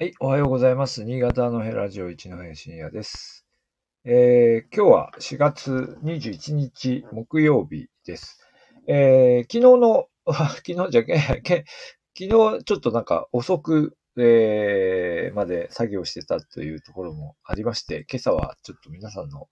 [0.00, 1.04] はい、おはようございます。
[1.04, 3.44] 新潟のヘラジオ一の辺深夜です。
[4.06, 8.40] えー、今日は4月21日木曜日です。
[8.88, 10.08] えー、昨日の、
[10.64, 11.64] 昨日じゃ、け昨
[12.14, 19.48] 日ちょっとなんか遅く、えー、まで作業してたというところもありまして、今朝はちょっと皆さんの、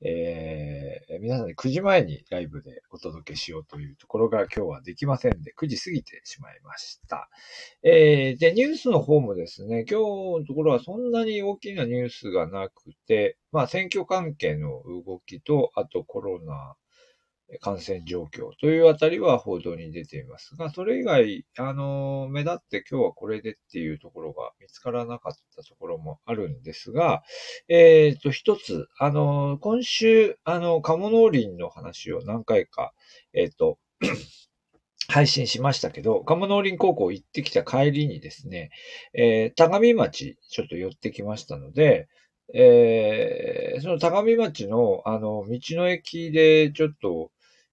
[0.00, 7.28] えー、皆さんに9時前にライブでお届けしようというところが今日はできませんで、9時過ぎてしまいました。
[7.82, 16.76] えー、で、ニュースの方もですね、今日のところはそんなに大きなニュースがなくて、まあ選挙関係の動きと、あとコロナ
[17.60, 20.56] 感染状況というあたりは報道に出ています。
[20.56, 27.22] が、それ以外、あの、目立って今日はこれでっていうところが見つからなかったところもあるんですが、
[27.68, 32.92] えっ、と、一つ、あの、今週、あの、鴨農林の話を何回か、
[33.32, 33.78] えっ、と、
[35.08, 38.70] 配信しましたけど、鴨農林高校行ってきた帰りにですね、
[39.14, 42.08] えー、田上町ちょっと寄ってきましたので、
[42.54, 47.30] えー、その田上町の、あの、道の駅でちょっと、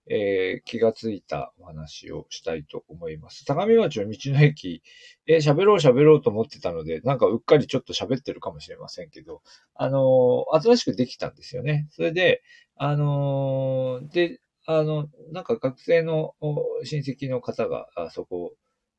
[0.10, 3.46] えー、気がついたお話をしたいと思います。
[3.46, 4.84] 田上町の道の駅、
[5.28, 9.42] えー、喋ろう喋ろうと思ってたので、なんかうっかりちょっと喋ってるかもしれませんけど、
[9.76, 11.88] あのー新しくできたんですよね。
[11.92, 12.44] それで、
[12.76, 16.36] あのーで、あの、なんか学生の
[16.84, 18.54] 親戚の方が、あそこ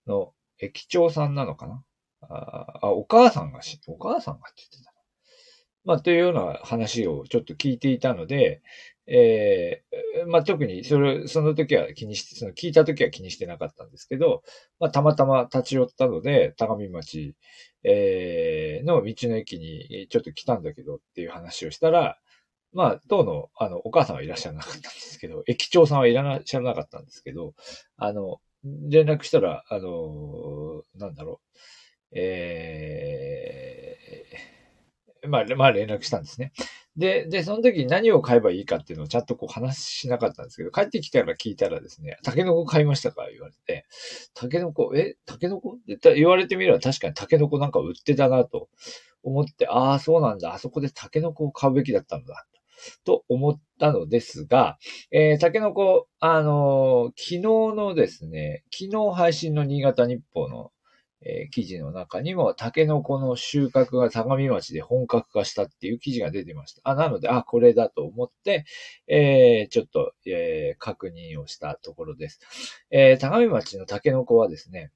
[0.07, 1.83] の駅長さんなのかな？
[2.23, 4.93] ああ、お母さんがし、お母さんがって言ってた。
[5.85, 8.63] まあ、というような話をちょっと聞いていたので、
[9.07, 14.43] えーまあ、特にそれ、その時は気にして、その聞いた時は気にしてなかったんですけど、
[14.81, 17.35] まあ、たまたま立ち寄ったので、高見町、
[17.83, 22.19] えーの道の駅にちょっと来たんだけどっていう話をしたら、
[22.73, 27.55] まあ、当の、あの、お母さんはいらっしゃらなかったんですけど、駅長さんはいらっしゃらなかったんですけど、
[27.97, 31.41] あの、連絡したら、あの、なんだろ
[32.13, 36.53] う、えー、まあ、まあ連絡したんですね。
[36.97, 43.87] で、で、その時に何を買えばいいかっていうのをちゃんとこう話しなかったんですけど、帰ってきたら聞いたらですね、タケノコ買いましたか言われて、
[44.35, 45.77] タケノコ、え、タケノコ？
[45.93, 48.69] って言われてみれば確かにタケノコなんか売ってたなと
[49.25, 52.47] 思って、ああ、そうなんだ、あそこでタケノコを買うべきだったんだ。
[53.05, 54.79] と思ったのですが、
[55.11, 60.71] えー、タケノコ、あのー昨日のですね、昨日配信の新潟日報の、
[61.25, 66.83] えー記事の中にも、タケノコの収穫が相模町で本格化したっていう記事が出てました。
[66.85, 68.65] あ、なので、あ、これだと思って、
[69.09, 72.41] えーちょっと、えー確認をしたところです。
[72.91, 74.91] えー相模町のタケノコはですね、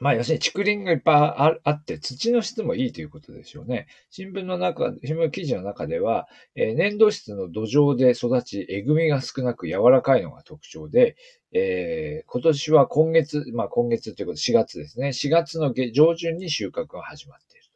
[0.00, 3.86] まあ、要するに竹林がいっぱいああって、土の質もいいということでしょうね。
[4.10, 11.16] 新聞の中、新聞記事の中では、えー粘土質の土壌で育ち、えぐみが少なく柔らかいのが特徴で、
[11.52, 15.08] えー今年は今月、まあ今月ということで4月ですね。
[15.12, 17.70] 4月の下上旬に収穫が始まっていると。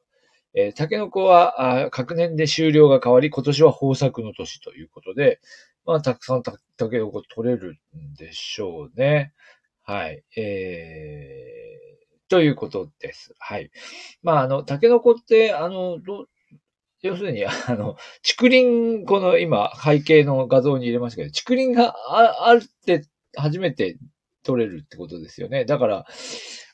[0.54, 5.40] えー、タケノコは、あ隔年で収量が変わり、今年は豊作の年ということで、
[5.86, 9.32] まあたくさんたタケノコ取れるんでしょうね。
[9.84, 10.24] はい。
[10.36, 11.67] えー
[12.28, 13.34] ということです。
[13.38, 13.70] はい。
[14.22, 16.26] まあ、あの、タケノコって、あの、ど
[17.02, 23.04] 要するに、 あの、竹林、この今、背景の画像に入れましたけど、竹林がああって
[23.36, 23.98] 初めて
[24.42, 25.64] 取れるってことですよね。
[25.64, 26.06] だから、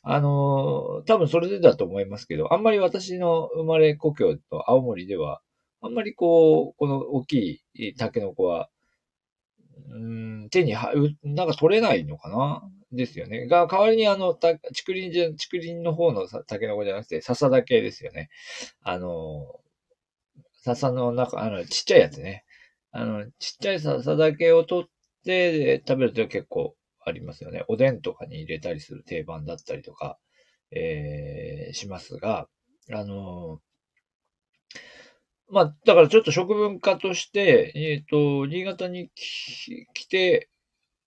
[0.02, 5.40] あの、多分それでだと思いますけど、あんまり私の生まれ故郷と青森では、
[5.80, 8.68] あんまりこう、この大きいタケノコは、
[9.90, 12.62] うん、手には、なんか取れないのかな？
[12.94, 13.46] ですよね。
[13.46, 18.30] が、代わりにあの、竹林じゃ、竹林の方のさタケノコじゃなくて、笹だけですよね。
[18.82, 19.60] あの、
[20.62, 22.44] 笹の中、あの、ちっちゃいやつね。
[22.90, 24.90] あの、ちっちゃい笹だけを取っ
[25.24, 26.74] て食べると結構
[27.04, 27.64] ありますよね。
[27.68, 30.18] おでんとかに入れたりする定番だったりとか、
[30.70, 32.48] えー、しますが、
[32.92, 33.60] あの、
[35.50, 40.48] まあ、だからちょっと食文化として、えっ、と、新潟に来て、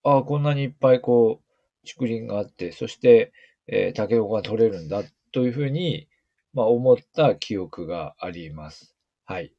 [0.04, 1.47] ああ、こんなにいっぱいこう、
[1.88, 3.31] 竹林があって、そして、
[3.68, 6.07] えー、タケノコが取れるんだ、というふうに、
[6.54, 8.95] まあ、思った記憶があります。
[9.25, 9.54] はい。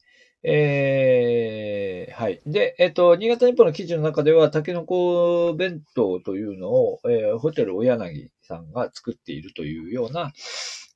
[0.45, 2.41] えー、はい。
[2.47, 10.33] で、えっ、と、新潟日報の記事の中では、タケノコ弁当というのを、えーホテルお柳さんが作っているというような、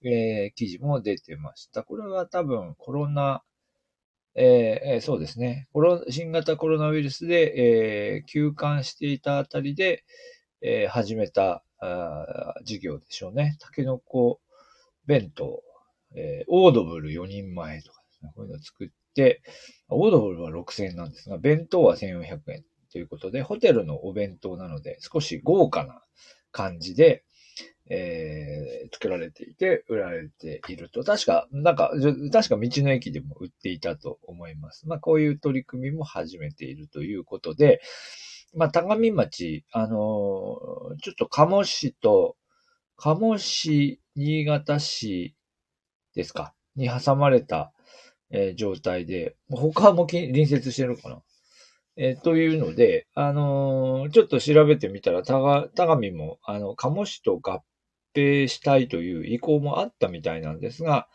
[0.05, 1.83] えー記事も出てました。
[1.83, 3.43] これは多分コロナ、
[4.37, 4.45] えー
[4.95, 5.69] えーそうですね。
[6.09, 10.05] 新型コロナウイルスで、えー休館していたあたりで、
[10.63, 13.57] えー始めたあ事業でしょうね。
[13.61, 14.41] タケノコ
[15.07, 15.63] 弁当、
[16.15, 18.33] えーオードブル4人前とかですね。
[18.37, 19.43] こういうのを作って、
[19.89, 26.03] オードブルは6000円なんですが、弁当は1400円ということで、ホテルのお弁当なので、少し豪華な
[26.53, 27.25] 感じで、
[27.91, 31.03] えー、作られていて、売られていると。
[31.03, 31.91] 確か、なんか、
[32.33, 34.87] 確か道の駅でも売っていたと思います。
[34.87, 37.81] まあ、こういう取り組みも始めているということで、
[38.55, 42.37] まあ、田上町、あのー、ちょっと鴨市と、
[42.97, 45.35] 鴨市、新潟市
[46.15, 47.73] ですか、に挟まれた、
[48.31, 51.23] えー、状態で、他も隣接してるかな？
[51.97, 57.63] えー、というので、あのー、ちょっと調べてみたら、田が、田上も、あの、鴨市と合
[58.15, 61.09] 併したいという意向もあったみたいなんですが、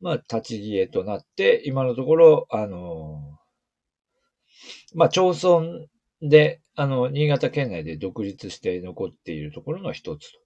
[0.00, 5.86] まあ、立ち消えとなって、今のところ、あのー、まあ、町村
[6.20, 10.38] で、あの、新潟県内で独立して残っているところの一つと。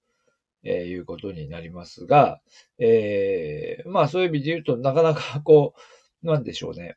[0.64, 2.40] えー、いうことになりますが、
[2.78, 5.74] えー、まあそういう意味で言うと、なかなかこ
[6.22, 6.96] う、なんでしょうね。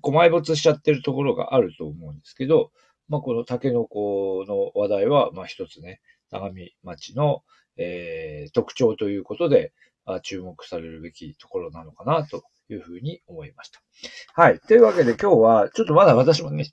[0.00, 2.72] こう埋没しちゃってるところがあると思うんですけど、
[3.08, 6.00] まあこのタケノコの話題は、まあ一つね、
[6.30, 7.42] 長見町の、
[7.76, 9.72] えー、特徴ということで、
[10.06, 13.80] あ注目されるべきところなのかなというふうに思いました。
[14.34, 14.60] はい。
[14.60, 16.64] というわけで今日は、ちょっとまだ私もね、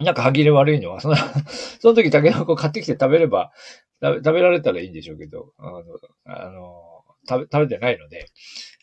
[0.00, 1.16] なんか歯切れ悪いのは、その
[1.80, 3.52] その時タケノコ買ってきて食べれば、
[4.00, 5.82] 食べられたらいいんでしょうけど、あの、
[6.24, 8.26] あの食べ、食べてないので、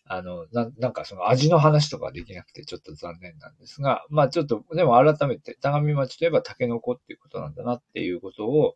[0.04, 8.76] あの、ななんかその味の話とかできなくてちょっと残念なんですが、まあちょっと、でも改めて、田上町といえばタケノコっていうことなんだなっていうことを、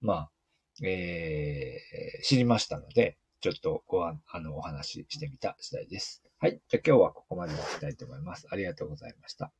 [0.00, 0.30] まあ、
[0.84, 6.22] えー、知りましたので、ちょっとごあの、お話ししてみた次第です。
[6.38, 6.60] はい。
[6.68, 8.46] じゃあ今日はここまでにしたいと思います。
[8.50, 9.52] ありがとうございました。